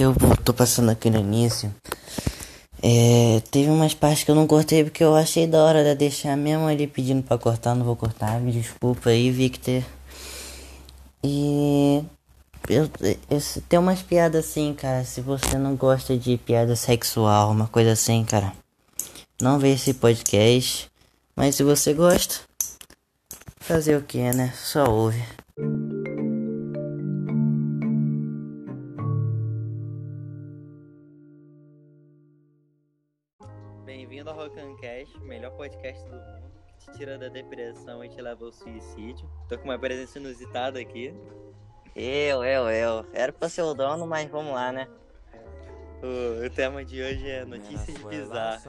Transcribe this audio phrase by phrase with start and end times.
[0.00, 0.14] eu
[0.44, 1.72] tô passando aqui no início.
[2.82, 6.36] É, teve umas partes que eu não cortei porque eu achei da hora de deixar
[6.36, 9.82] mesmo ele pedindo pra cortar, não vou cortar, me desculpa aí, Victor.
[11.22, 12.02] E
[12.68, 12.88] eu,
[13.28, 15.04] eu, tem umas piadas assim, cara.
[15.04, 18.54] Se você não gosta de piada sexual, uma coisa assim, cara,
[19.40, 20.90] não vê esse podcast.
[21.36, 22.36] Mas se você gosta,
[23.58, 24.52] fazer o que, né?
[24.56, 25.22] Só ouve.
[37.00, 39.26] Tira da depressão e te leva ao suicídio.
[39.48, 41.14] Tô com uma presença inusitada aqui.
[41.96, 43.06] Eu, eu, eu.
[43.14, 44.86] Era pra ser o dono, mas vamos lá, né?
[46.02, 48.62] O, o tema de hoje é notícias bizarras.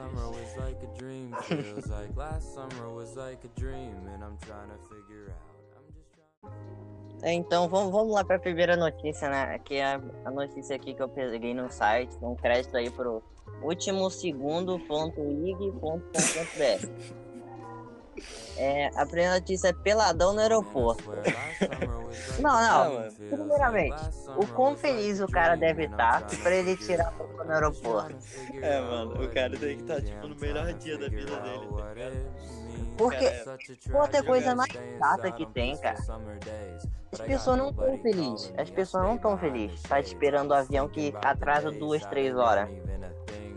[7.22, 9.58] É, então vamos, vamos lá pra primeira notícia, né?
[9.58, 13.22] Que é a notícia aqui que eu peguei no site, um crédito aí pro
[13.62, 15.20] último segundo ponto
[18.56, 21.04] É, a primeira notícia é peladão no aeroporto.
[22.40, 23.12] Não, não.
[23.30, 24.02] Primeiramente,
[24.36, 28.16] o quão feliz o cara deve estar pra ele tirar a roupa no aeroporto.
[28.60, 31.92] É, mano, o cara tem que estar, tipo, no melhor dia da vida dele, tá?
[32.96, 33.32] Porque
[33.92, 35.98] outra coisa mais chata que tem, cara.
[37.12, 38.52] As pessoas não estão felizes.
[38.56, 39.82] As pessoas não estão felizes.
[39.82, 42.68] Tá esperando o avião que atrasa duas, três horas.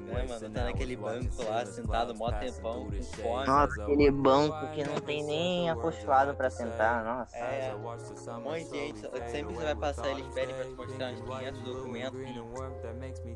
[0.08, 3.46] É, mano, tá naquele banco lá, sentado mó tempão, com fome.
[3.48, 7.04] Nossa, aquele banco que não tem nem acostumado pra sentar.
[7.04, 7.38] Nossa.
[7.38, 11.22] É, um monte de gente, sempre você vai passar, eles pedem pra te mostrar uns
[11.22, 12.20] 500 documentos.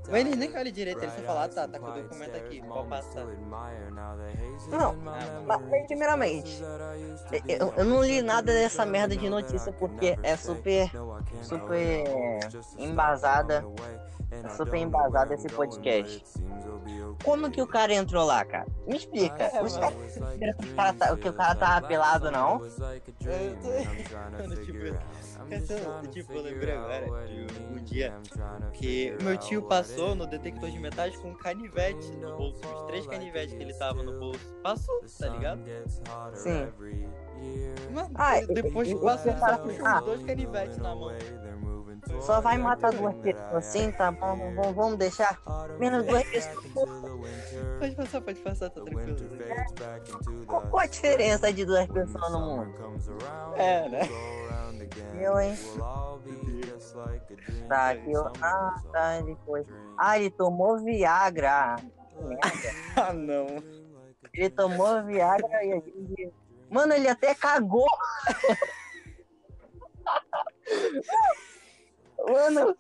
[0.10, 2.88] Mas eles nem olham direito, eles só falam, tá, tá com o documento aqui, pode
[2.88, 3.26] passar.
[4.70, 4.96] Não,
[5.46, 6.62] mas, mas, primeiramente,
[7.48, 10.92] eu, eu não li nada dessa merda de notícia porque é super,
[11.42, 12.04] super
[12.78, 13.66] embasada.
[14.32, 16.24] É super embasado esse podcast.
[17.24, 18.66] Como que o cara entrou lá, cara?
[18.88, 19.44] Me explica.
[19.44, 22.64] É, Os que o cara tá- que o cara tava pelado, não?
[22.64, 22.72] Eu
[23.60, 24.78] tô- tipo,
[25.52, 28.14] essa- tipo, eu lembrei agora de um dia
[28.74, 33.06] que meu tio passou no detector de metais com um canivete no bolso, os três
[33.08, 34.40] canivetes que ele tava no bolso.
[34.64, 35.62] Passou, tá ligado?
[36.34, 36.72] Sim.
[37.94, 40.00] Mano, Ah, depois que passou, ele ah.
[40.00, 41.10] com dois canivetes na mão.
[42.22, 44.36] Só vai matar duas pessoas assim, tá bom?
[44.36, 45.40] Vamos, vamos deixar
[45.80, 46.90] menos duas pessoas.
[47.80, 49.18] Pode passar, pode passar, tá tranquilo.
[50.46, 52.74] Qual, qual a diferença de duas pessoas no mundo?
[53.56, 54.02] É, né?
[55.20, 55.56] Eu, hein?
[57.68, 58.32] Tá, aqui, ó.
[58.42, 59.66] Ah, tá, ele foi.
[59.98, 61.76] Ah, ele tomou Viagra.
[62.22, 62.50] Merda.
[62.96, 63.48] Ah, não.
[64.34, 66.34] Ele tomou Viagra e a gente.
[66.70, 67.88] Mano, ele até cagou.
[72.40, 72.76] Mano,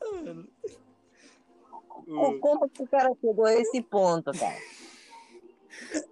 [2.07, 4.57] O, como que o cara chegou a esse ponto, cara?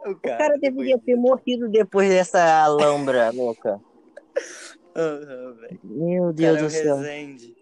[0.05, 3.81] o O cara, cara deveria ter morrido depois dessa alhambra louca.
[4.95, 5.79] Velho.
[5.83, 6.97] Meu Deus cara é do céu.
[6.97, 7.57] Resende.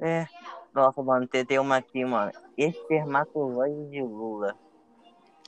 [0.00, 0.26] É.
[0.74, 2.32] Nossa, mano, tem, tem uma aqui, mano.
[2.56, 4.56] Espermatozoide de Lula.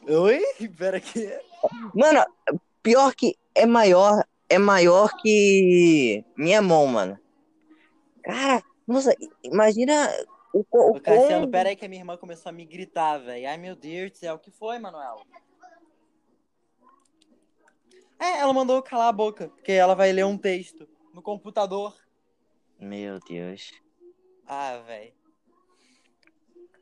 [0.08, 0.42] Oi?
[0.76, 1.30] Pera aqui.
[1.94, 2.24] Mano,
[2.82, 7.18] pior que é maior, é maior que minha mão, mano.
[8.22, 10.08] Cara, nossa, imagina
[10.52, 13.48] o, o Cassiano, quão- pera aí que a minha irmã começou a me gritar, velho.
[13.48, 14.34] Ai, meu Deus do céu.
[14.34, 15.22] O que foi, Manuela?
[18.18, 21.94] É, ela mandou eu calar a boca, porque ela vai ler um texto no computador.
[22.78, 23.72] Meu Deus.
[24.46, 25.12] Ah, velho.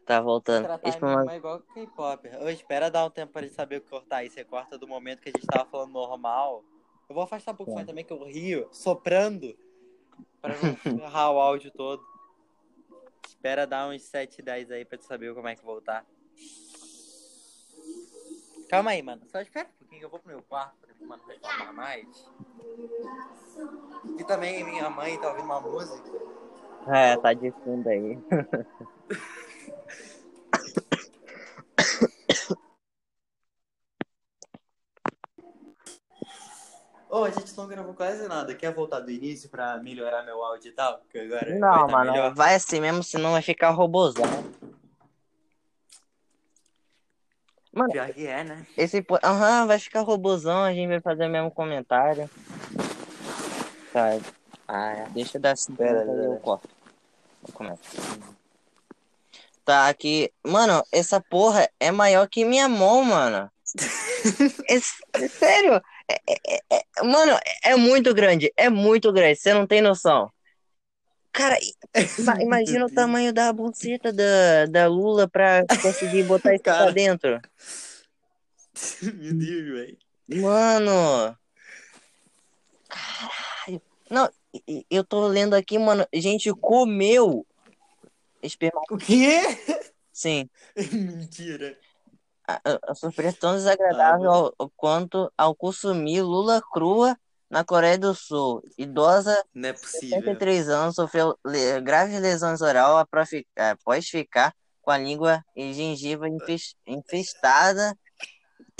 [0.05, 0.65] Tá voltando.
[0.65, 2.28] Tratar a minha irmã igual K-pop.
[2.43, 4.28] Ô, espera dar um tempo pra ele saber o que cortar aí.
[4.31, 6.65] Você corta do momento que a gente tava falando normal.
[7.09, 9.56] Eu vou afastar um pouco o fone também, que eu rio, soprando,
[10.41, 12.03] pra não ferrar o áudio todo.
[13.26, 16.04] Espera dar uns 7, 10 aí pra tu saber como é que voltar.
[18.69, 19.22] Calma aí, mano.
[19.26, 22.06] Só espera um pouquinho que eu vou pro meu quarto pra mim, mano, reclamar mais.
[24.19, 26.10] E também minha mãe tá ouvindo uma música.
[26.86, 28.19] É, tá de fundo aí.
[37.10, 38.54] Ô, a gente não gravou quase nada.
[38.54, 40.98] Quer voltar do início pra melhorar meu áudio e tal?
[40.98, 42.34] Porque agora Não, vai tá mano, melhor.
[42.34, 44.24] vai assim mesmo, senão vai ficar robozão.
[47.72, 48.65] Mano, Pior que é, né?
[48.77, 49.04] esse.
[49.24, 52.30] Aham, vai ficar robozão, a gente vai fazer o mesmo comentário.
[53.92, 54.18] Tá.
[54.68, 56.68] Ah, deixa eu dar assim, Pera, aí eu corto.
[57.54, 57.80] Começa.
[59.65, 60.33] Tá aqui.
[60.45, 63.51] Mano, essa porra é maior que minha mão, mano.
[64.68, 64.77] É-
[65.24, 65.80] é sério?
[66.27, 68.53] É- é- mano, é muito grande.
[68.57, 69.36] É muito grande.
[69.39, 70.30] Você não tem noção.
[71.33, 71.57] Cara,
[72.42, 76.84] imagina o tamanho da buceta da, da Lula pra conseguir botar isso cara...
[76.84, 77.41] pra dentro.
[79.03, 79.98] Meu Deus, velho.
[80.42, 81.36] Mano.
[82.89, 83.83] Caralho.
[84.10, 84.28] Não,
[84.91, 86.07] eu tô lendo aqui, mano.
[86.12, 87.47] Gente comeu
[88.42, 88.80] esperma.
[88.91, 89.41] O quê?
[90.12, 90.48] Sim.
[90.92, 91.78] Mentira.
[92.86, 97.16] A, surpresa tão desagradável ah, ao, quanto ao consumir lula crua
[97.48, 98.62] na Coreia do Sul.
[98.78, 100.18] Idosa, Não é possível.
[100.18, 106.26] 73 anos, sofreu le graves lesões oral após ficar com a língua e gengiva
[106.86, 107.97] infestada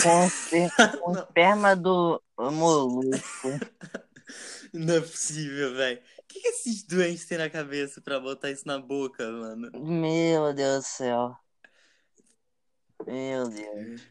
[0.01, 0.27] com,
[0.99, 3.49] com esperma do molusco.
[4.73, 5.99] Não é possível, velho.
[6.19, 9.69] O que, que esses doentes têm na cabeça pra botar isso na boca, mano?
[9.73, 11.35] Meu Deus do céu.
[13.07, 14.07] Meu Deus.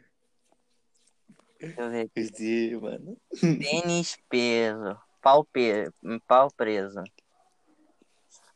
[1.58, 2.76] Deixa eu ver aqui.
[2.76, 3.16] Mano.
[3.40, 4.98] Pênis peso.
[5.20, 5.90] Pau, pe...
[6.26, 7.02] Pau preso.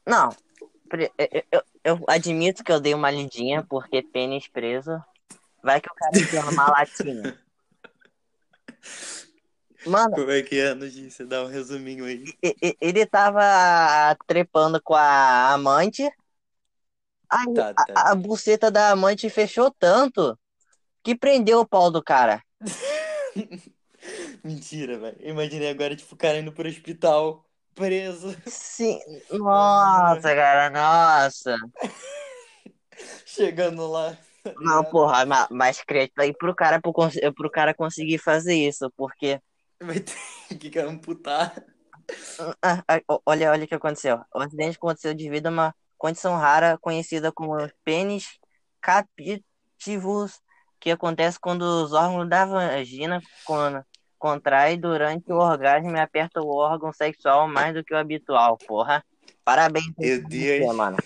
[0.07, 0.35] Não.
[0.93, 5.03] Eu, eu, eu, admito que eu dei uma lidinha, porque pênis preso.
[5.63, 7.39] Vai que o cara tem uma latinha.
[9.87, 10.15] Mano.
[10.15, 11.27] Como é que é notícia?
[11.27, 12.25] Dá um resuminho aí.
[12.81, 16.11] Ele tava trepando com a amante.
[17.35, 17.85] Aí tá, tá.
[17.97, 20.39] A, a buceta da amante fechou tanto
[21.03, 22.43] que prendeu o pau do cara.
[24.45, 25.17] Mentira, velho.
[25.21, 27.45] Imaginei agora, tipo, o cara indo pro hospital
[27.75, 28.37] preso.
[28.47, 29.01] Sim.
[29.33, 31.57] Nossa, cara, nossa.
[33.27, 34.17] Chegando lá.
[34.45, 36.93] Tá Não, porra, mas crédito aí pro cara, pro,
[37.35, 39.41] pro cara conseguir fazer isso, porque.
[39.81, 41.65] Vai ter que amputar.
[42.63, 44.21] Ah, ah, olha, olha o que aconteceu.
[44.35, 48.39] O acidente aconteceu devido a uma condição rara conhecida como pênis
[48.81, 50.41] capitivos
[50.79, 53.21] que acontece quando os órgãos da vagina
[54.19, 59.05] contraem durante o orgasmo e aperta o órgão sexual mais do que o habitual, porra.
[59.45, 59.93] Parabéns.
[59.99, 60.67] Meu Deus.
[60.67, 60.97] Você, mano.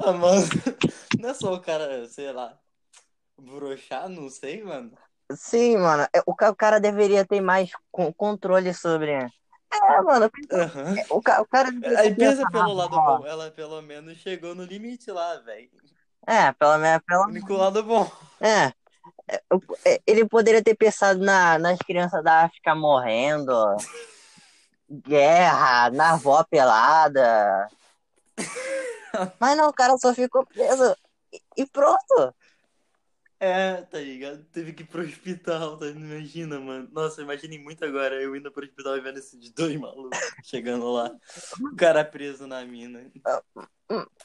[0.00, 0.42] Ah, mano.
[1.18, 2.58] Não é só o cara, sei lá,
[3.38, 4.92] broxar, não sei, mano.
[5.32, 6.06] Sim, mano.
[6.14, 7.70] É, o cara deveria ter mais
[8.16, 9.12] controle sobre.
[9.82, 10.30] É, mano.
[10.52, 11.18] Uhum.
[11.18, 11.68] O, cara.
[11.98, 13.26] Aí pensa pelo lado bom.
[13.26, 15.70] Ela pelo menos chegou no limite lá, velho.
[16.26, 17.02] É, pelo menos.
[17.06, 17.24] Pelo...
[17.24, 18.10] Único lado bom.
[18.40, 18.72] É.
[19.28, 19.42] é,
[19.84, 23.54] é ele poderia ter pensado na, nas crianças da África morrendo,
[24.90, 27.68] guerra, na avó pelada.
[29.38, 30.96] Mas não, o cara só ficou preso
[31.56, 32.34] e pronto.
[33.44, 34.42] É, tá ligado?
[34.44, 35.86] Teve que ir pro hospital, tá?
[35.88, 36.88] Imagina, mano.
[36.90, 41.14] Nossa, imaginei muito agora eu indo pro hospital e vendo esses dois malucos chegando lá.
[41.60, 43.04] O cara preso na mina.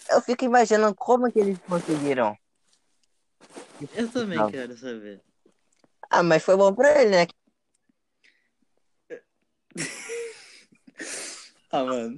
[0.10, 2.38] Eu fico imaginando como que eles conseguiram.
[3.94, 4.50] Eu também não.
[4.50, 5.22] quero saber.
[6.10, 7.27] Ah, mas foi bom pra ele, né?
[11.72, 12.18] ah, mano.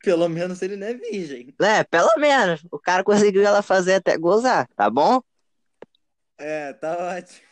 [0.00, 1.52] Pelo menos ele não é virgem.
[1.60, 2.64] É, pelo menos.
[2.70, 5.20] O cara conseguiu ela fazer até gozar, tá bom?
[6.40, 7.46] É, tá ótimo.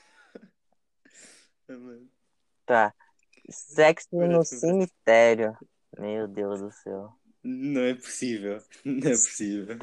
[2.64, 2.94] tá.
[3.50, 5.54] Sexo no cemitério.
[5.98, 7.12] Meu Deus do céu.
[7.42, 8.62] Não é possível.
[8.84, 9.78] Não é possível.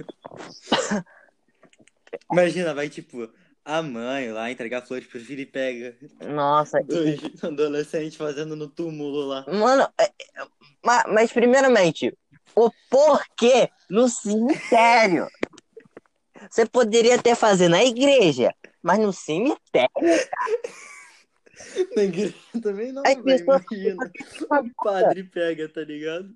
[2.32, 3.30] Imagina, vai tipo,
[3.64, 5.96] a mãe lá entregar flores pro filho e pega.
[6.22, 6.82] Nossa.
[6.84, 7.46] Dois e...
[7.46, 9.46] adolescentes fazendo no túmulo lá.
[9.48, 10.48] Mano, é, é,
[10.84, 12.16] mas, mas primeiramente,
[12.56, 15.28] o porquê no cemitério?
[16.50, 18.54] Você poderia até fazer na igreja,
[18.86, 19.90] mas no cemitério.
[21.96, 23.60] Na igreja também não, Aí, pessoa...
[23.72, 24.12] imagina.
[24.42, 26.30] O padre pega, tá ligado?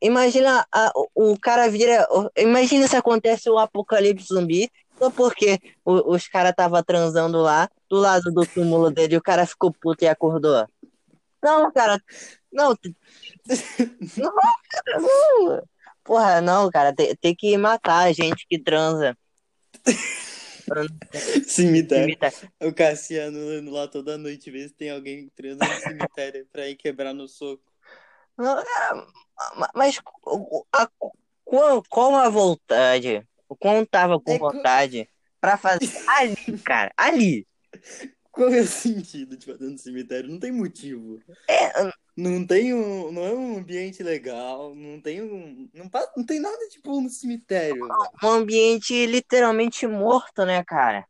[0.00, 2.08] Imagina a, o cara vira.
[2.36, 7.98] Imagina se acontece o apocalipse zumbi, só porque o, os caras tava transando lá, do
[7.98, 10.66] lado do túmulo dele, e o cara ficou puto e acordou.
[11.40, 12.02] Não, cara.
[12.50, 12.74] Não.
[14.16, 14.32] Não,
[14.70, 15.62] cara, não.
[16.02, 16.92] Porra, não, cara.
[16.92, 19.16] Tem, tem que matar a gente que transa.
[21.46, 22.16] Cemitério.
[22.16, 22.52] cemitério.
[22.62, 27.14] O Cassiano lá toda noite, vê se tem alguém transando no cemitério pra ir quebrar
[27.14, 27.62] no soco.
[28.36, 28.64] Não, é,
[29.74, 30.00] mas
[30.72, 30.88] a,
[31.44, 33.26] qual, qual a vontade?
[33.48, 35.08] O quão tava com é vontade
[35.40, 35.86] pra fazer
[36.18, 37.46] ali, cara, ali.
[38.30, 40.28] Qual é o sentido de fazer no cemitério?
[40.28, 41.20] Não tem motivo.
[41.48, 41.72] É,
[42.16, 43.12] não tem um.
[43.12, 45.68] Não é um ambiente legal, não tem um.
[45.74, 47.86] Não, não tem nada tipo no cemitério.
[48.22, 51.06] Um ambiente literalmente morto, né, cara?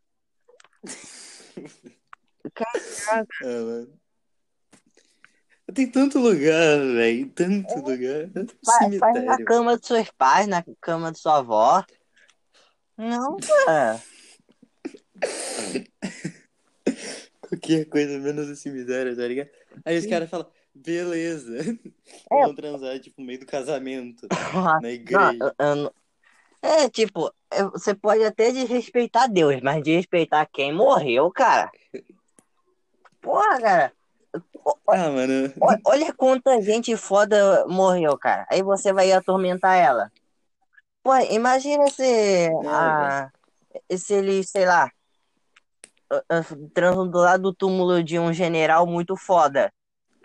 [2.52, 3.26] Caraca.
[3.42, 4.00] É, mano.
[5.74, 7.28] Tem tanto lugar, velho.
[7.30, 7.76] Tanto é.
[7.76, 8.30] lugar.
[8.32, 9.00] Tanto cemitério.
[9.00, 11.84] Faz na cama dos seus pais, na cama de sua avó.
[12.96, 14.02] Não, cara.
[17.40, 19.50] Qualquer coisa menos o cemitério, tá ligado?
[19.84, 20.50] Aí os caras falam,
[20.84, 21.78] Beleza.
[22.30, 22.42] É.
[22.44, 24.26] Vão transar, tipo, no meio do casamento.
[24.82, 25.54] na igreja.
[25.58, 25.92] Não,
[26.62, 27.32] é, tipo,
[27.72, 31.70] você pode até desrespeitar Deus, mas desrespeitar quem morreu, cara.
[33.20, 33.92] Porra, cara.
[34.88, 35.52] Ah, mano.
[35.84, 38.46] Olha quanta gente foda morreu, cara.
[38.50, 40.10] Aí você vai atormentar ela.
[41.02, 42.02] Pô, imagina se.
[42.02, 43.30] É, ah,
[43.96, 44.90] se ele, sei lá.
[46.74, 49.72] Transam do lado do túmulo de um general muito foda.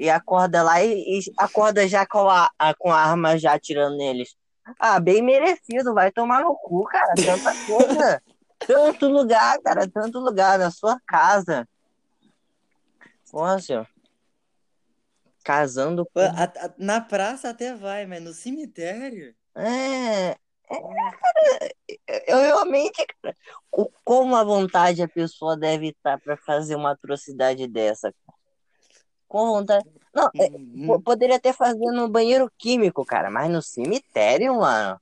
[0.01, 4.35] E acorda lá e, e acorda já com a, com a arma já atirando neles.
[4.79, 7.13] Ah, bem merecido, vai tomar no cu, cara.
[7.13, 8.23] Tanta coisa.
[8.57, 11.69] tanto lugar, cara, tanto lugar na sua casa.
[13.31, 13.87] Nossa.
[15.43, 16.19] Casando com...
[16.19, 19.35] a, a, Na praça até vai, mas no cemitério?
[19.53, 20.31] É.
[20.31, 23.37] é cara, eu realmente, cara,
[24.03, 28.40] como a vontade a pessoa deve estar para fazer uma atrocidade dessa, cara.
[29.31, 29.89] Com vontade.
[30.13, 31.01] Não, é, uhum.
[31.01, 34.99] poderia até fazer no banheiro químico, cara, mas no cemitério, mano.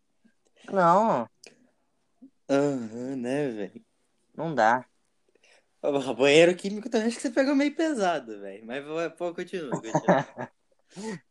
[0.72, 1.28] Não.
[2.48, 3.82] Aham, uhum, né, velho?
[4.36, 4.86] Não dá.
[5.82, 8.64] O banheiro químico também acho que você pegou meio pesado, velho.
[8.68, 8.86] Mas
[9.18, 10.52] pô, continua, continua.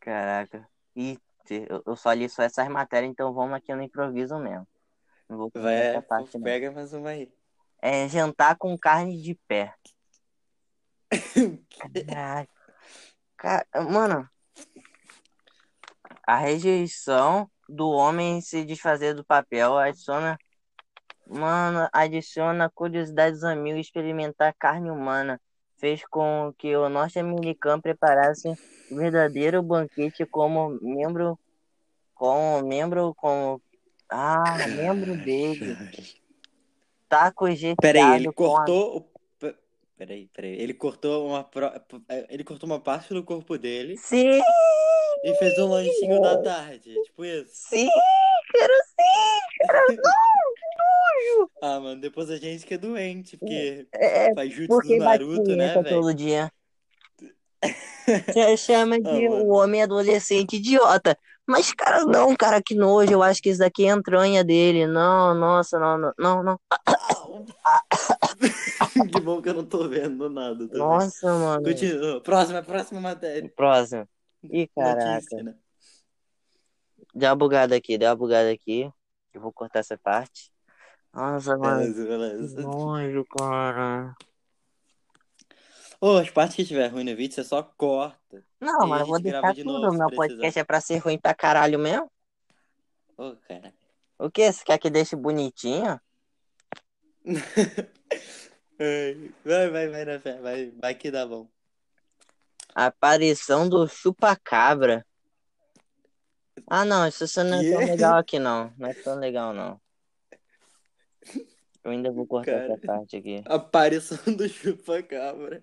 [0.00, 0.68] Caraca.
[0.96, 1.16] Ih,
[1.86, 4.66] eu só li só essas matérias, então vamos aqui no improviso mesmo.
[5.28, 7.32] Não vou Vai, parte, pega mais uma aí.
[7.80, 9.72] É jantar com carne de pé.
[13.36, 14.28] Cara, mano,
[16.26, 20.38] a rejeição do homem se desfazer do papel adiciona.
[21.26, 25.40] Mano, adiciona a curiosidade dos amigos experimentar carne humana.
[25.76, 31.38] Fez com que o norte-americano preparasse um verdadeiro banquete como membro.
[32.14, 33.14] Como membro.
[33.14, 33.60] Como.
[34.08, 35.76] Ah, membro dele.
[37.08, 37.74] Tacos de.
[37.76, 39.10] Peraí, ele cortou
[39.96, 40.60] Peraí, peraí.
[40.60, 41.70] Ele cortou uma pro...
[42.28, 43.96] ele cortou uma parte do corpo dele.
[43.96, 44.40] Sim!
[45.22, 46.94] E fez um lanchinho da tarde.
[47.04, 47.50] Tipo isso.
[47.52, 47.88] Sim,
[48.52, 49.40] quero sim!
[49.58, 50.54] Quero não!
[50.54, 51.50] Que nojo!
[51.62, 55.56] Ah, mano, depois a gente que é doente, porque é, faz jutsu porque do Naruto,
[55.56, 55.88] né, velho?
[55.88, 56.50] todo dia.
[58.26, 61.16] Você chama de ah, o homem adolescente idiota.
[61.46, 63.12] Mas, cara, não, cara, que nojo.
[63.12, 64.86] Eu acho que isso daqui é entranha dele.
[64.86, 66.42] Não, nossa, não, não, não.
[66.42, 66.60] não.
[69.12, 70.66] que bom que eu não tô vendo nada.
[70.66, 70.78] Também.
[70.78, 71.64] Nossa, mano.
[71.64, 72.20] Continua.
[72.20, 73.50] Próxima, próxima matéria.
[73.54, 74.08] Próxima.
[74.44, 75.14] Ih, caraca.
[75.14, 75.54] Notícia, né?
[77.14, 78.90] Deu uma bugada aqui, deu uma bugada aqui.
[79.32, 80.52] Eu vou cortar essa parte.
[81.12, 81.78] Nossa, mano.
[81.78, 82.62] Beleza, beleza.
[82.62, 84.14] Nojo, cara.
[86.00, 88.44] Ô, as partes que estiver ruim no vídeo, você só corta.
[88.60, 89.92] Não, mas eu vou deixar de tudo.
[89.92, 92.10] Meu podcast é pra ser ruim pra caralho mesmo.
[93.16, 93.72] Ô, cara.
[94.18, 94.52] O que?
[94.52, 96.00] Você quer que deixe bonitinho?
[99.44, 100.40] vai, vai, vai na fé.
[100.40, 101.48] Vai, vai que dá bom.
[102.74, 105.06] Aparição do chupacabra.
[106.66, 108.72] Ah, não, isso não é tão legal aqui, não.
[108.76, 109.80] Não é tão legal, não.
[111.82, 113.42] Eu ainda vou cortar Cara, essa parte aqui.
[113.44, 115.62] Aparição do chupacabra.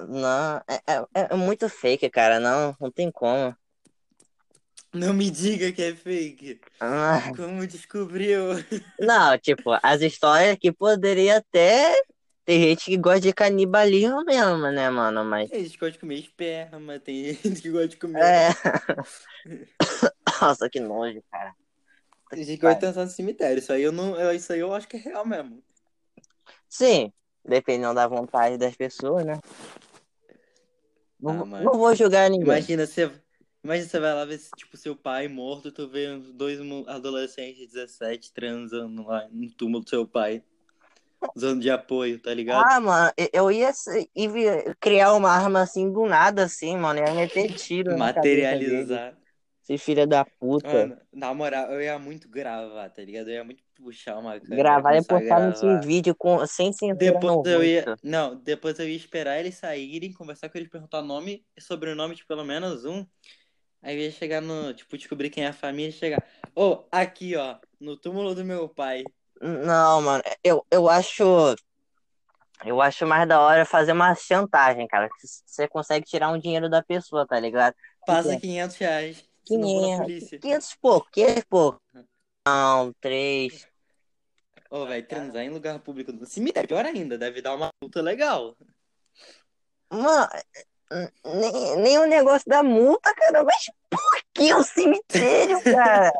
[0.00, 2.40] Não, é, é, é muito fake, cara.
[2.40, 3.56] Não, não tem como.
[4.92, 6.60] Não me diga que é fake.
[6.80, 7.32] Ah.
[7.36, 8.40] Como descobriu?
[8.98, 11.94] Não, tipo, as histórias que poderia até.
[12.44, 15.24] Tem gente que gosta de canibalismo mesmo, né, mano?
[15.24, 15.48] Mas.
[15.48, 18.20] Tem gente que gosta de comer esperma, tem gente que gosta de comer.
[18.20, 18.48] É.
[20.42, 21.54] Nossa, que nojo, cara.
[22.30, 23.58] Tem gente que gosta de dançar no cemitério.
[23.58, 24.32] Isso aí eu não.
[24.32, 25.62] Isso aí eu acho que é real mesmo.
[26.68, 27.12] Sim,
[27.44, 29.38] dependendo da vontade das pessoas, né?
[31.20, 32.46] Não, ah, não vou julgar ninguém.
[32.46, 33.10] Imagina, você.
[33.62, 38.32] Imagina você vai lá ver, tipo, seu pai morto, tu vê dois adolescentes de 17
[38.32, 40.42] transando lá no túmulo do seu pai.
[41.36, 42.64] Usando de apoio, tá ligado?
[42.66, 43.70] Ah, mano, eu ia,
[44.16, 46.98] ia criar uma arma assim do nada, assim, mano.
[46.98, 47.98] Ia meter tiro.
[47.98, 49.14] Materializar.
[49.62, 50.66] Esse filho da puta.
[50.66, 53.28] Mano, na moral, eu ia muito gravar, tá ligado?
[53.28, 54.56] Eu ia muito puxar uma câmera.
[54.56, 58.96] Gravar e postar nesse vídeo com, sem censura depois eu ia Não, depois eu ia
[58.96, 63.06] esperar eles saírem, conversar com eles, perguntar nome e sobrenome de pelo menos um.
[63.82, 66.22] Aí eu ia chegar no, tipo, descobrir quem é a família e chegar.
[66.54, 69.04] Ô, oh, aqui, ó, no túmulo do meu pai.
[69.40, 71.24] Não, mano, eu, eu acho.
[72.62, 75.08] Eu acho mais da hora fazer uma chantagem, cara.
[75.46, 77.74] Você consegue tirar um dinheiro da pessoa, tá ligado?
[78.06, 79.24] Passa 500 reais.
[79.46, 81.80] 500, 500 pouco, 500 pouco.
[82.46, 83.66] Não, 3.
[84.70, 88.00] Ô, oh, velho, transar em lugar público no cemitério, pior ainda, deve dar uma multa
[88.00, 88.56] legal.
[89.90, 90.28] Mano,
[91.24, 96.12] nem, nem o negócio da multa, cara, mas por que o cemitério, cara?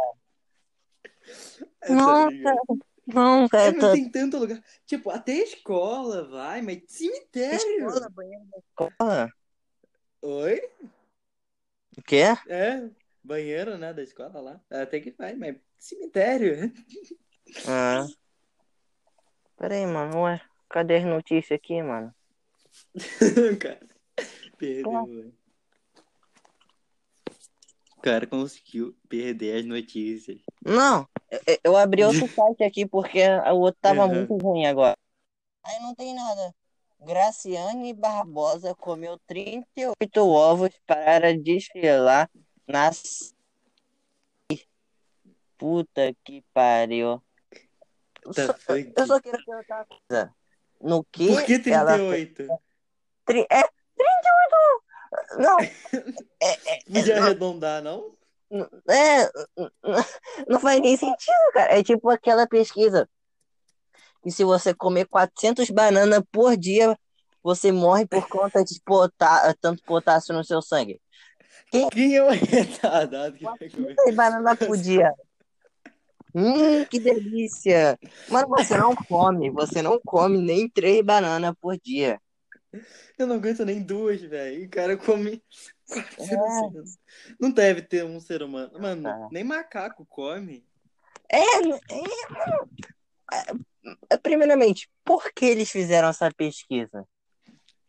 [1.89, 3.69] Nossa, não, cara.
[3.69, 4.62] É, não tem tanto lugar.
[4.87, 7.57] Tipo, até escola vai, mas cemitério.
[7.57, 9.33] Escola, banheiro da escola.
[10.23, 10.62] Oi?
[11.99, 12.25] O quê?
[12.49, 12.89] É,
[13.23, 14.61] banheiro, né, da escola lá.
[14.71, 16.73] Até que vai, mas cemitério.
[17.67, 18.07] Ah.
[19.57, 20.23] Pera aí, mano.
[20.23, 22.15] Ué, cadê as notícias aqui, mano?
[23.61, 23.81] cara,
[24.61, 25.35] perdeu, velho.
[27.97, 30.40] O cara conseguiu perder as notícias.
[30.64, 34.14] Não, eu, eu abri outro site aqui porque o outro tava Uhum.
[34.26, 34.97] muito ruim agora.
[35.64, 36.55] Aí não tem nada.
[37.00, 42.31] Graciane Barbosa comeu 38 ovos para desfilar
[42.67, 43.35] nas.
[45.57, 47.23] Puta que pariu.
[48.23, 50.35] Eu Tá só, eu só queria perguntar uma coisa.
[50.81, 52.49] No que, Por que ela 38?
[53.26, 53.62] Tri- É
[54.00, 55.38] 38!
[55.38, 55.57] Não,
[56.92, 58.14] Podia arredondar, não?
[58.88, 59.30] é,
[60.49, 61.78] não faz nem sentido, cara.
[61.78, 63.09] É tipo aquela pesquisa.
[64.25, 66.99] E se você comer 400 bananas por dia,
[67.42, 71.00] você morre por conta de potá tanto potássio no seu sangue.
[71.71, 73.95] Quem é o retardado que vai comer?
[73.95, 75.14] 400 bananas por dia.
[76.35, 77.99] Hum, que delícia!
[78.28, 82.21] Mano, você não come, você não come nem três bananas por dia.
[83.19, 84.65] Eu não aguento nem duas, velho.
[84.65, 85.43] O cara come
[85.91, 86.03] É.
[86.17, 86.99] 400.
[87.39, 88.79] Não deve ter um ser humano.
[88.79, 89.29] Mano, Ah.
[89.33, 90.65] nem macaco come.
[91.33, 91.81] É, é,
[94.11, 97.07] é, primeiramente, por que eles fizeram essa pesquisa?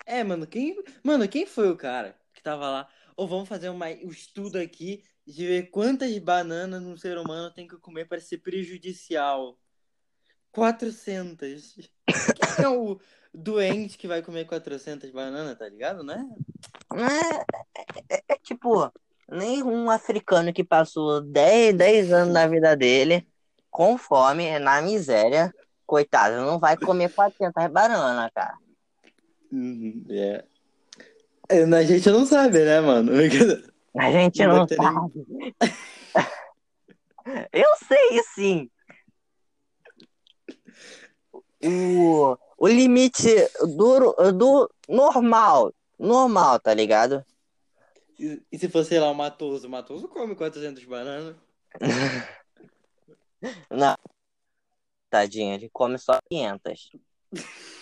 [0.05, 2.89] É, mano, quem, mano, quem foi o cara que tava lá?
[3.15, 7.67] Ou vamos fazer uma, um estudo aqui de ver quantas bananas um ser humano tem
[7.67, 9.57] que comer para ser prejudicial.
[10.51, 11.75] 400.
[11.75, 12.99] Quem é o
[13.33, 16.27] doente que vai comer 400 bananas, tá ligado, né?
[16.93, 18.91] É, é, é tipo,
[19.29, 23.25] nem um africano que passou 10, 10 anos da vida dele
[23.69, 25.53] com fome, na miséria,
[25.85, 28.55] coitado, não vai comer 400 bananas, cara.
[29.51, 30.43] Uhum, é.
[31.49, 33.11] É, A gente não sabe, né, mano?
[33.13, 35.55] A gente Não não ter nem- sabe.
[37.53, 38.69] Eu sei, sim.
[41.63, 43.29] O, o limite
[43.75, 47.23] do, do normal, normal, tá ligado?
[48.19, 49.67] E, e se fosse, sei lá, o Matoso?
[49.67, 51.35] O Matoso come 400 bananas.
[53.69, 53.95] Não.
[55.09, 56.91] Tadinho, ele come só 500.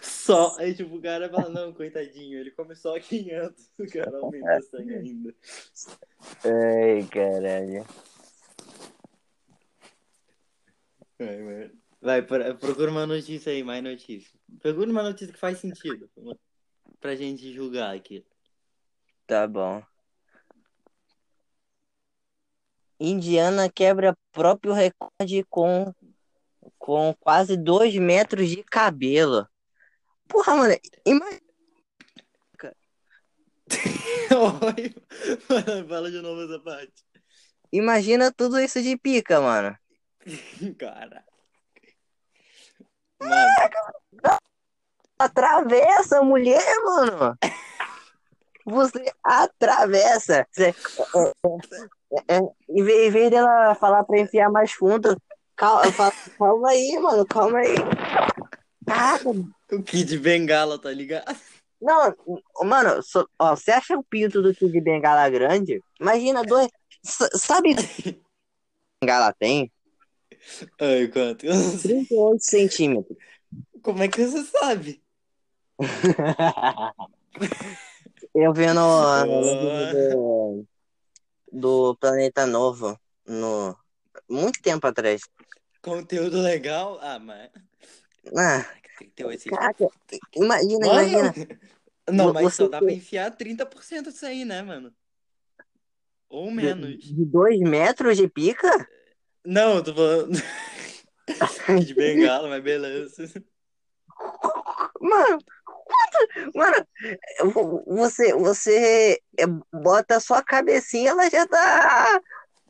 [0.00, 0.56] Só.
[0.58, 3.70] Aí, tipo, o cara fala, não, coitadinho, ele come só 500.
[3.76, 5.34] O cara aumenta o sangue ainda.
[6.44, 7.84] Ai, caralho.
[11.18, 11.81] Vai, mano.
[12.02, 14.36] Vai, pro- procura uma notícia aí, mais notícia.
[14.60, 16.10] Procura uma notícia que faz sentido.
[17.00, 18.26] Pra gente julgar aqui.
[19.26, 19.82] Tá bom.
[22.98, 25.92] Indiana quebra próprio recorde com,
[26.78, 29.46] com quase 2 metros de cabelo.
[30.28, 30.74] Porra, mano,
[31.06, 31.26] ima-
[34.32, 34.94] Oi.
[35.48, 36.92] Mano, Fala de novo essa parte.
[37.72, 39.76] imagina tudo isso de pica, mano.
[40.78, 41.24] Cara.
[43.28, 44.38] Mano,
[45.18, 47.38] Atravessa a mulher, mano.
[48.64, 50.46] Você atravessa.
[50.50, 50.74] Você-
[51.14, 51.32] é,
[52.34, 55.16] é, é, em vez, em vez dela falar pra enfiar mais fundo,
[55.56, 57.74] calma, fala, calma aí, mano, calma aí.
[58.86, 61.36] Caraca, o Kid Bengala, tá ligado?
[61.80, 62.14] Não,
[62.62, 65.80] mano, só- ó, você acha o pinto do Kid Bengala grande?
[66.00, 66.68] Imagina dois.
[67.02, 68.20] Sabe que
[69.00, 69.71] Bengala tem?
[70.80, 71.46] Ai, quanto?
[71.46, 72.04] Eu não sei.
[72.04, 73.18] 38 centímetros.
[73.82, 75.02] Como é que você sabe?
[78.34, 80.66] Eu vi no, no do,
[81.52, 83.76] do Planeta Novo, no,
[84.28, 85.22] muito tempo atrás.
[85.82, 86.98] Conteúdo legal?
[87.02, 87.50] Ah, mas.
[88.36, 88.64] Ah,
[88.96, 89.88] 38 caraca,
[90.34, 91.08] imagina, Mano!
[91.08, 91.34] imagina.
[92.10, 94.92] Não, mas Você só dá pra enfiar 30% disso aí, né, mano?
[96.28, 97.04] Ou menos.
[97.04, 98.68] De 2 metros de pica?
[99.44, 100.32] Não, eu tô falando.
[101.86, 103.24] de bengala, mas beleza.
[105.00, 106.52] Mano, quanto?
[106.54, 106.86] Mano,
[107.52, 112.20] vo- você, você é, bota a sua cabecinha, ela já tá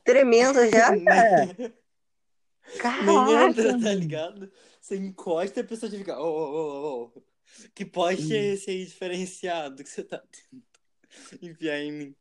[0.04, 1.46] tremendo já, cara.
[3.04, 3.78] Nem entra, Caraca.
[3.78, 4.50] tá ligado?
[4.80, 6.18] Você encosta e a pessoa já fica.
[6.18, 7.22] Ô, ô, ô, ô.
[7.74, 10.64] Que poste é esse aí diferenciado que você tá tentando
[11.42, 12.16] enfiar em mim?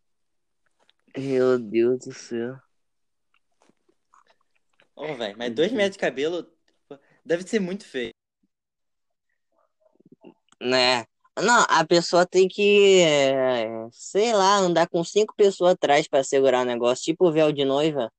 [1.18, 2.60] Meu Deus do céu.
[4.96, 6.48] Ô, velho, mas dois metros de cabelo
[7.26, 8.12] deve ser muito feio.
[10.62, 11.06] Né?
[11.40, 16.62] Não, a pessoa tem que, é, sei lá, andar com cinco pessoas atrás pra segurar
[16.62, 18.12] o negócio, tipo o véu de noiva.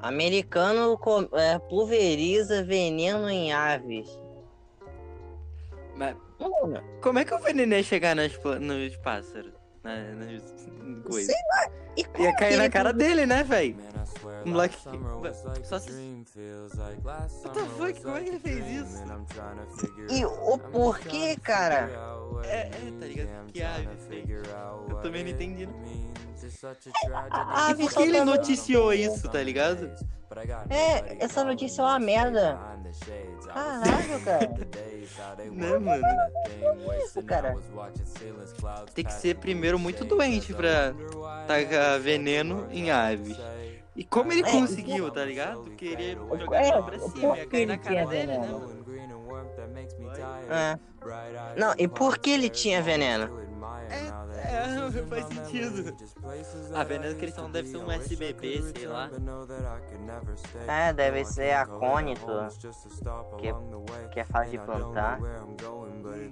[0.00, 4.08] Americano com- é, pulveriza veneno em aves.
[5.94, 6.16] Mas,
[7.00, 9.61] como é que o veneno ia chegar nas, nos pássaros?
[9.84, 10.42] Na, nas
[11.04, 11.26] coisas?
[11.26, 11.70] Sei lá.
[11.96, 13.76] E Ia cair na cara dele, né, velho?
[14.44, 14.76] O moleque-
[15.64, 15.90] só se-
[17.04, 18.02] What the fuck?
[18.02, 19.02] Como é que ele fez isso?
[20.10, 21.90] E o porquê, cara?
[22.44, 23.52] É, é, tá ligado?
[23.52, 23.88] Que ave.
[24.88, 25.74] Eu também não entendi, não.
[27.30, 29.90] A E por que ele tá- noticiou isso, tá ligado?
[30.70, 32.58] É, essa notícia é uma merda.
[33.52, 34.50] Caralho, cara.
[35.50, 36.02] Né, mano?
[37.04, 37.54] Isso, cara.
[38.94, 40.94] Tem que ser primeiro muito doente pra
[41.98, 43.36] veneno em aves.
[43.94, 45.64] E como ele É, conseguiu, tá ligado?
[45.76, 48.82] Querer jogar É, pra cima, ia cair na ele cara dele, né, mano?
[50.50, 50.78] É.
[51.60, 53.40] Não, e por que ele tinha veneno?
[53.90, 54.06] É,
[54.48, 55.94] é, faz sentido.
[56.74, 59.10] A veneno que eles são deve ser um SBP, sei lá.
[60.66, 62.26] É, deve ser acônito,
[63.38, 63.48] que,
[64.12, 65.20] que é fácil de plantar.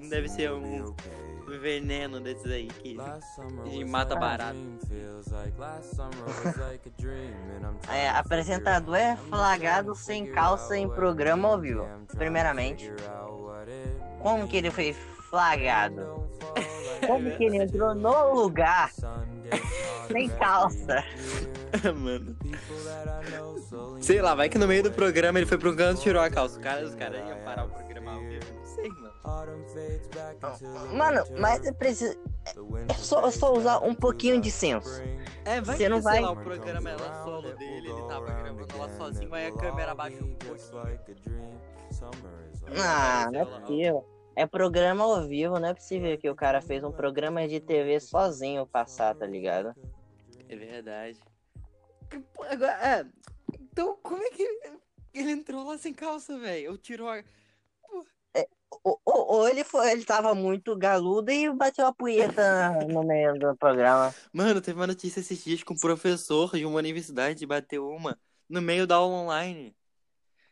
[0.08, 0.94] Deve ser um
[1.58, 2.96] veneno desses aí que
[3.64, 4.58] que mata barato.
[7.88, 11.86] É, apresentador é flagrado sem calça em programa ao vivo.
[12.16, 12.92] Primeiramente,
[14.20, 14.92] como que ele foi
[15.28, 16.28] flagrado?
[17.06, 18.90] Como que ele entrou no lugar
[20.10, 21.02] sem calça?
[21.96, 22.36] Mano.
[24.00, 26.30] Sei lá, vai que no meio do programa ele foi pro canto e tirou a
[26.30, 26.56] calça.
[26.56, 28.44] Os caras, os caras iam parar o programa ao vivo.
[28.54, 29.12] Não sei, mano.
[30.92, 32.18] Mano, mas é preciso.
[32.88, 35.02] É só, é só usar um pouquinho de senso.
[35.44, 38.88] É, vai Você não vai- lá, o programa era solo dele, ele tava gravando lá
[38.96, 41.60] sozinho, aí a câmera abaixa um pouquinho.
[42.78, 44.04] Ah, não é possível.
[44.36, 47.98] É programa ao vivo, não é possível que o cara fez um programa de TV
[48.00, 49.74] sozinho passar, tá ligado?
[50.48, 51.18] É verdade.
[52.48, 53.06] Agora, é.
[53.60, 54.78] Então, como é que ele,
[55.12, 56.70] ele entrou lá sem calça, velho?
[56.72, 57.22] Ou tirou a.
[58.84, 63.56] Ou, ou- ele foi, ele tava muito galudo e bateu a punheta no meio do
[63.56, 64.14] programa.
[64.32, 68.62] Mano, teve uma notícia esses dias que um professor de uma universidade bateu uma no
[68.62, 69.76] meio da aula online.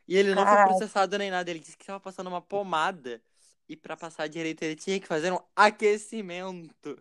[0.07, 0.70] E ele não foi Caralho.
[0.70, 1.50] processado nem nada.
[1.50, 3.20] Ele disse que tava passando uma pomada.
[3.68, 6.98] E pra passar direito ele tinha que fazer um aquecimento.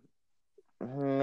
[0.81, 1.17] Meu.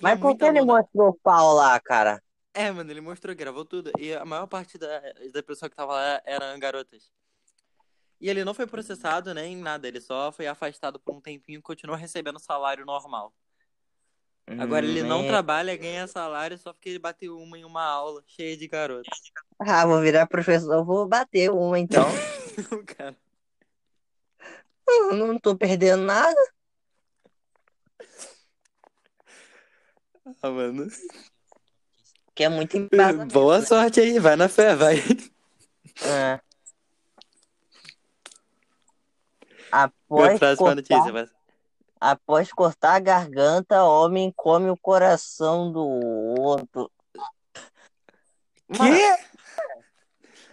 [0.00, 2.22] Mas por que ele mostrou o pau lá, cara?
[2.54, 3.90] É, mano, ele mostrou, gravou tudo.
[3.98, 5.00] E a maior parte da,
[5.32, 7.10] da pessoa que tava lá eram garotas.
[8.20, 11.62] E ele não foi processado nem nada, ele só foi afastado por um tempinho e
[11.62, 13.32] continuou recebendo salário normal.
[14.58, 15.28] Agora ele não Meu.
[15.28, 19.06] trabalha, ganha salário só porque ele bateu uma em uma aula cheia de garotas.
[19.58, 22.06] Ah, vou virar professor, vou bater uma então.
[22.96, 23.14] Cara,
[24.88, 26.34] Hum, não tô perdendo nada.
[30.42, 30.86] ah, mano.
[32.34, 33.32] Que é muito embasamento.
[33.32, 34.96] Boa sorte aí, vai na fé, vai.
[36.06, 36.40] É.
[36.40, 36.40] Vai
[39.70, 41.12] Após cortar, notícia.
[41.12, 41.26] vai.
[42.00, 46.90] após cortar a garganta, homem come o coração do outro.
[48.68, 49.18] Mano, Que?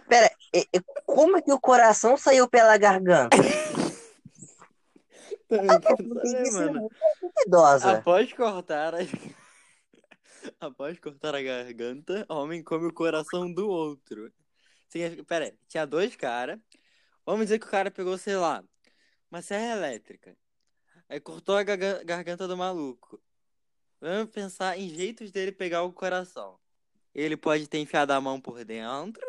[0.08, 3.36] pera, e- e como é que o coração saiu pela garganta?
[5.48, 6.80] Ser mano.
[7.22, 7.92] muito idosa.
[7.98, 8.98] Após cortar a...
[10.60, 14.32] Após cortar a garganta, homem come o coração do outro.
[14.88, 16.58] Significa- Pera aí, tinha dois caras.
[17.24, 18.62] Vamos dizer que o cara pegou, sei lá,
[19.30, 20.36] uma serra elétrica.
[21.08, 23.22] Aí cortou a gaga- garganta do maluco.
[24.00, 26.58] Vamos pensar em jeitos dele pegar o coração.
[27.14, 29.24] Ele pode ter enfiado a mão por dentro.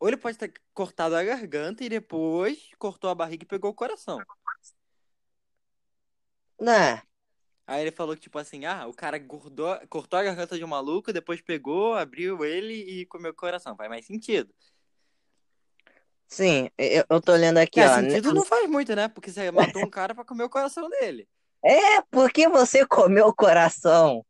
[0.00, 3.74] Ou ele pode ter cortado a garganta e depois cortou a barriga e pegou o
[3.74, 4.18] coração.
[6.60, 7.02] Né?
[7.66, 10.68] Aí ele falou que, tipo assim, ah, o cara gordou, cortou a garganta de um
[10.68, 13.76] maluco, depois pegou, abriu ele e comeu o coração.
[13.76, 14.54] Faz mais sentido.
[16.28, 17.94] Sim, eu, eu tô olhando aqui, Que ó.
[17.94, 18.34] sentido né?
[18.34, 19.08] não faz muito, né?
[19.08, 21.26] Porque você matou um cara pra comer o coração dele.
[21.64, 24.24] É, porque você comeu o coração.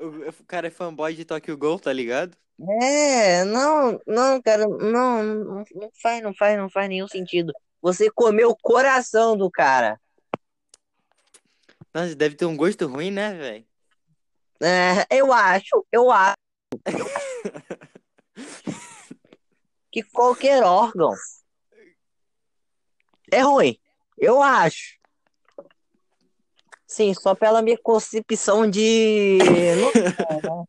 [0.00, 2.34] O, o cara é fanboy de Tokyo Ghoul, tá ligado?
[2.82, 7.52] É, não, não, cara, não, não, não faz, não faz, não faz nenhum sentido.
[7.82, 10.00] Você comeu o coração do cara.
[11.92, 13.66] Nossa, deve ter um gosto ruim, né, velho?
[14.62, 16.36] É, eu acho, eu acho
[19.94, 21.14] que qualquer órgão
[23.30, 23.78] é ruim.
[24.18, 24.98] Eu acho.
[26.84, 29.38] Sim, só pela minha concepção de.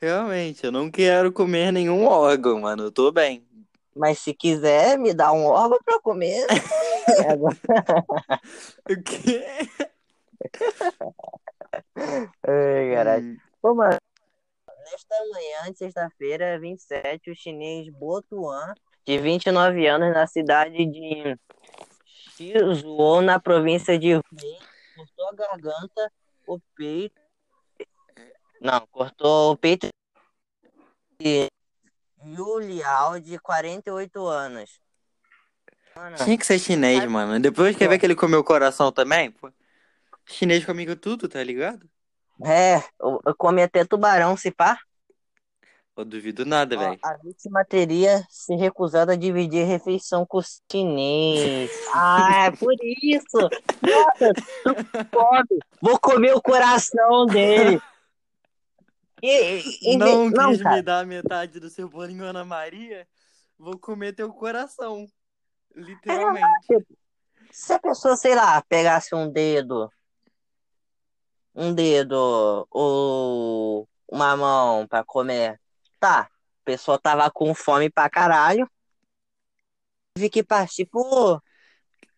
[0.00, 2.84] Realmente, eu não quero comer nenhum órgão, mano.
[2.84, 3.44] Eu tô bem.
[3.96, 6.46] Mas se quiser me dar um órgão pra comer,
[7.08, 7.48] eu pego.
[8.88, 9.44] O quê?
[12.46, 13.24] Ai, caralho.
[13.24, 13.98] Hum, Pô, mano,
[14.90, 18.72] nesta manhã de sexta-feira, 27, o chinês Botuan
[19.04, 21.36] de 29 anos na cidade de
[22.04, 24.22] Shizuo, na província de Hue,
[24.94, 26.12] cortou a garganta,
[26.46, 27.20] o peito.
[28.60, 29.88] Não, cortou o peito
[31.18, 31.48] de
[32.24, 34.80] Yuliao, de 48 anos.
[35.94, 37.40] Mano, Tinha que ser chinês, mano.
[37.40, 39.30] Depois quer ver que ele comeu o coração também?
[39.30, 39.50] Pô.
[40.26, 41.88] Chinês comigo tudo, tá ligado?
[42.44, 44.78] É, eu, eu comi até tubarão, se pá.
[45.96, 46.98] Eu duvido nada, velho.
[47.02, 51.70] a vítima teria se recusado a dividir refeição com o chinês.
[51.94, 53.38] Ah, é por isso.
[53.80, 55.58] Nossa, tu pode.
[55.80, 57.80] Vou comer o coração dele.
[59.22, 60.76] E, e- Não, não, quis cara.
[60.76, 63.08] me dar metade do seu bolinho, Ana Maria?
[63.58, 65.06] Vou comer teu coração.
[65.74, 66.86] Literalmente.
[67.50, 69.90] Se a pessoa, sei lá, pegasse um dedo,
[71.56, 75.58] um dedo ou uma mão pra comer,
[75.98, 76.20] tá?
[76.20, 76.30] A
[76.64, 78.70] pessoa tava com fome pra caralho.
[80.16, 81.42] Tive que partir por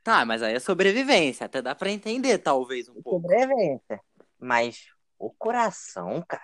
[0.02, 1.44] Tá, mas aí é sobrevivência.
[1.46, 3.10] Até dá pra entender, talvez, um pouco.
[3.20, 4.00] sobrevivência.
[4.38, 4.86] Mas
[5.18, 6.42] o coração, cara.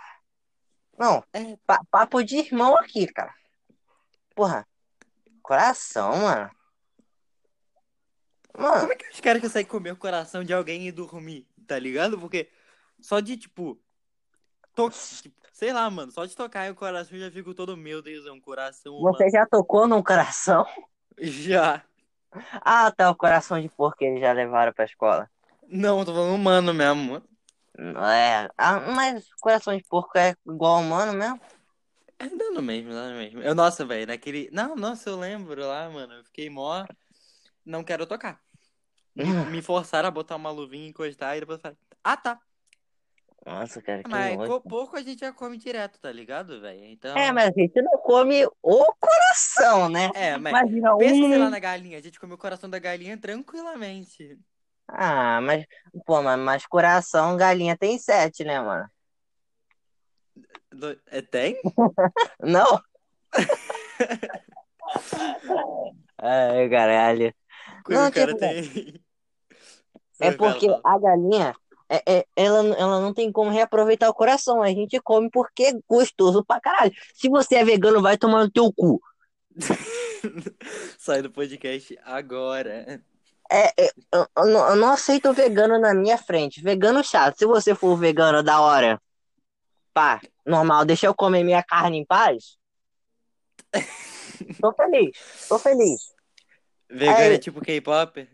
[0.98, 1.56] Não, É.
[1.66, 3.34] pa- papo de irmão aqui, cara.
[4.34, 4.66] Porra,
[5.42, 6.50] coração, mano.
[8.56, 11.46] Mano, Como é que os caras conseguem comer o coração de alguém e dormir?
[11.66, 12.18] Tá ligado?
[12.18, 12.48] Porque
[13.00, 13.80] só de, tipo.
[14.74, 14.90] To...
[14.90, 16.10] tipo, sei lá, mano.
[16.12, 19.28] Só de tocar o coração eu já fico todo, meu Deus, é um coração você
[19.30, 20.66] já tocou num coração?
[21.18, 21.82] Já.
[22.60, 25.30] Ah, tá, o coração de porco que eles já levaram pra escola.
[25.68, 27.22] Não, tô falando humano mesmo.
[27.76, 31.40] É, ah, mas coração de porco é igual humano mesmo?
[32.18, 33.42] É dando mesmo, dando mesmo.
[33.42, 34.48] Eu, nossa, velho, naquele.
[34.52, 36.14] Não, nossa, eu lembro lá, mano.
[36.14, 36.84] Eu fiquei mó.
[37.64, 38.40] Não quero tocar.
[39.14, 42.40] Me, me forçaram a botar uma luvinha, encostar e depois falei, ah, tá.
[43.44, 44.52] Nossa, cara, que Mas nojo.
[44.52, 46.84] co- porco a gente já come direto, tá ligado, velho?
[46.86, 47.16] Então.
[47.16, 50.10] É, mas a gente não come o coração, né?
[50.14, 50.52] É, mas.
[50.52, 51.50] Imagina Pensa, sei lá, um.
[51.50, 51.98] na galinha.
[51.98, 54.38] A gente come o coração da galinha tranquilamente.
[54.88, 55.64] Ah, mas,
[56.06, 58.88] pô, mas, mas coração, galinha tem sete, né, mano?
[60.70, 61.60] Do- É, tem?
[62.40, 62.80] Não?
[66.18, 67.34] Ai, caralho.
[67.84, 69.04] Quando Não, o cara tipo, tem.
[70.20, 71.54] É porque a galinha,
[71.88, 74.62] é, é- ela, ela não tem como reaproveitar o coração.
[74.62, 76.92] A gente come porque é gostoso pra caralho.
[77.14, 79.00] Se você é vegano, vai tomar no teu cu.
[80.98, 83.02] Sai do podcast agora.
[83.50, 86.62] É, é, eu, eu não, eu não aceito vegano na minha frente.
[86.62, 87.38] Vegano chato.
[87.38, 89.00] Se você for vegano da hora,
[89.92, 92.56] pá, normal, deixa eu comer minha carne em paz.
[94.60, 95.16] Tô feliz,
[95.48, 96.12] tô feliz.
[96.90, 97.34] Vegano É.
[97.34, 98.28] é tipo K-pop?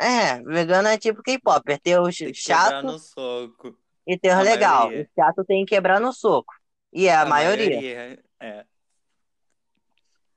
[0.00, 1.78] É, vegano é tipo K-pop.
[1.80, 3.78] Tem os Tem quebrar chato no soco.
[4.06, 4.86] e tem os a legal.
[4.86, 5.02] maioria.
[5.10, 6.52] O chato tem que quebrar no soco.
[6.92, 8.22] E é a, maioria.
[8.40, 8.64] É.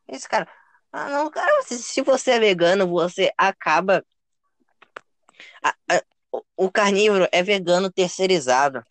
[0.08, 0.48] Esse cara.
[0.92, 4.04] Ah, não, cara, se, se você é vegano, você acaba.
[5.64, 8.84] a- a- o- carnívoro é vegano terceirizado.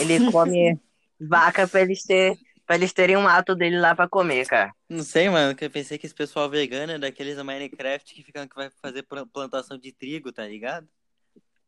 [0.00, 0.80] Ele come
[1.20, 2.36] vaca pra eles, ter,
[2.66, 4.74] pra eles terem um mato dele lá pra comer, cara.
[4.88, 8.22] Não sei, mano, que eu pensei que esse pessoal vegano é daqueles da Minecraft que
[8.22, 10.88] ficam que vai fazer plan- plantação de trigo, tá ligado?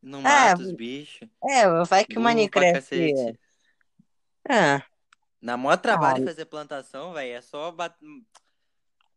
[0.02, 1.28] Não É, mata os bichos.
[1.48, 2.94] É, vai que o Minecraft.
[4.48, 4.82] É,
[5.40, 6.26] Na maior trabalho Ah.
[6.26, 7.96] fazer plantação, velho, é só bat-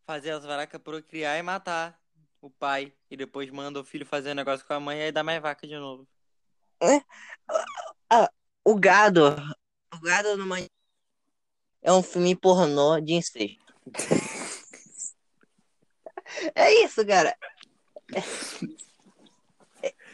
[0.06, 1.98] fazer as varacas procriar e matar
[2.40, 2.94] o pai.
[3.10, 5.42] E depois manda o filho fazer um negócio com a mãe e aí dá mais
[5.42, 6.08] vaca de novo.
[8.64, 9.36] o gado.
[9.94, 10.72] O gado no Minecraft
[11.82, 13.60] é um filme pornô de incesto.
[16.56, 17.36] É isso, cara.
[18.14, 18.22] É-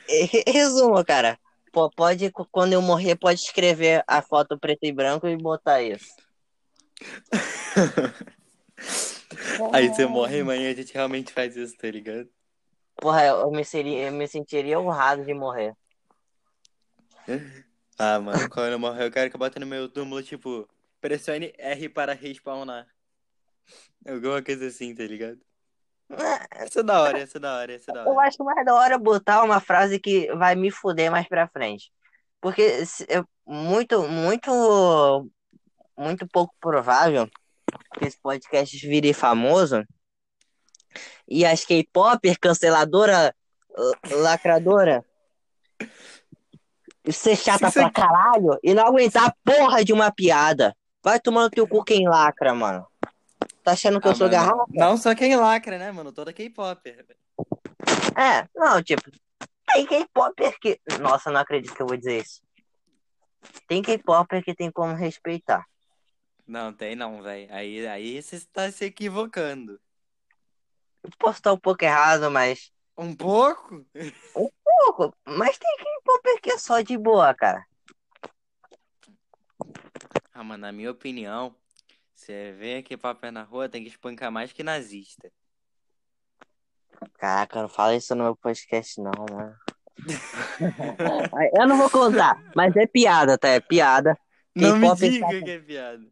[0.10, 1.40] é- Resumo, cara.
[1.72, 6.16] Pô, pode, quando eu morrer, pode escrever a foto preto e branco e botar isso.
[9.74, 12.30] Aí você morre, mãe, e a gente realmente faz isso, tá ligado?
[12.96, 15.74] Porra, eu me, seria, eu me sentiria honrado de morrer.
[18.00, 20.68] Ah, mano, quando eu morrer, eu quero que bota no meu túmulo, tipo,
[21.02, 22.88] pressione R para respawnar.
[24.08, 25.40] Alguma coisa assim, tá ligado?
[26.52, 28.28] Essa é da hora, essa é da hora, essa é da Eu hora.
[28.28, 31.92] acho mais da hora botar uma frase que vai me fuder mais pra frente.
[32.40, 32.62] Porque
[33.10, 35.30] é muito, muito,
[35.98, 37.30] muito pouco provável
[37.98, 39.86] que esse podcast vire famoso
[41.28, 43.36] e as K-Popper canceladora,
[44.10, 45.04] lacradora,
[47.12, 50.76] ser chata pra caralho e não aguentar a porra de uma piada.
[51.08, 52.86] Vai tomando teu cu quem lacra, mano.
[53.64, 54.66] Tá achando que eu Ah, sou mano, garrafa?
[54.68, 56.12] Não só quem lacra, né, mano?
[56.12, 57.06] Toda K-Popper.
[58.14, 59.10] É, não, tipo,
[59.72, 60.78] tem K-Popper que.
[61.00, 62.42] Nossa, não acredito que eu vou dizer isso.
[63.70, 65.66] Tem K-Popper que tem como respeitar.
[66.46, 67.48] Não, tem não, velho.
[67.54, 69.80] Aí, aí você está se equivocando.
[71.18, 72.70] Posso estar um pouco errado, mas.
[72.98, 73.86] Um pouco?
[74.34, 77.66] Pouco, mas tem K-pop que é só de boa, cara.
[80.40, 81.56] Ah, mano, na minha opinião,
[82.14, 85.32] você vem aqui pra pé na rua, tem que espancar mais que nazista.
[87.16, 89.56] Caraca, não fala isso no meu podcast, não, mano.
[91.60, 93.48] Eu não vou contar, mas é piada, tá?
[93.48, 94.16] É piada.
[94.56, 96.08] Não me diga que é piada.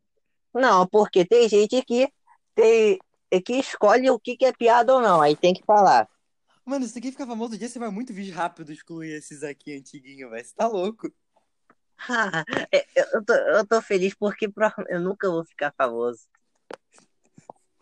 [0.52, 2.12] Não, porque tem gente que
[2.56, 2.98] tem
[3.46, 6.10] que escolhe o que que é piada ou não, aí tem que falar.
[6.66, 9.78] Mano, isso aqui fica famoso, o dia você vai muito vídeo rápido excluir esses aqui
[9.78, 10.44] antiguinhos, velho.
[10.44, 11.14] Você tá louco?
[12.72, 14.50] É, eu, tô, eu tô feliz porque
[14.90, 16.22] eu nunca vou ficar famoso.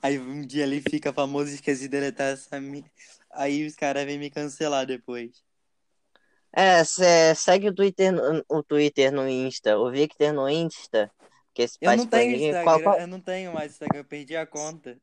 [0.01, 2.49] Aí um dia ele fica famoso e esquece de deletar essa.
[3.31, 5.43] Aí os caras vêm me cancelar depois.
[6.51, 11.09] É, cê segue o Twitter, no- o Twitter no Insta, o Victor no Insta,
[11.53, 14.35] que esse Eu não tenho Instagram, qual- qual- eu não tenho mais Instagram, eu perdi
[14.35, 14.97] a conta.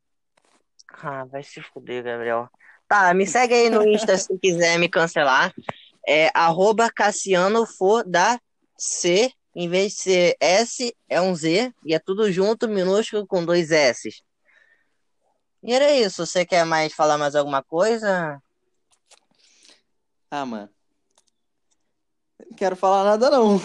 [1.03, 2.49] Ah, vai se fuder, Gabriel.
[2.87, 5.53] Tá, me segue aí no Insta se quiser me cancelar.
[6.07, 8.39] É arroba Cassiano for da
[8.81, 13.45] C, em vez de ser S, é um Z, e é tudo junto, minúsculo, com
[13.45, 14.09] dois S.
[15.63, 16.25] E era isso.
[16.25, 18.43] Você quer mais falar mais alguma coisa?
[20.31, 20.71] Ah, mano.
[22.49, 23.61] Não quero falar nada, não.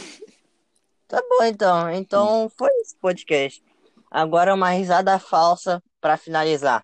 [1.08, 1.90] Tá bom, então.
[1.92, 3.64] Então foi esse podcast.
[4.12, 6.84] Agora uma risada falsa pra finalizar.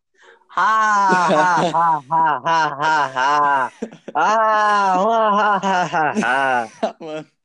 [0.56, 3.72] Ha, ha, ha, ha, ha, ha, ha.
[4.13, 6.96] Ah, ha, ha, ha, ha, ha.
[7.00, 7.40] mano.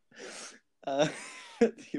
[1.60, 1.98] Ah, que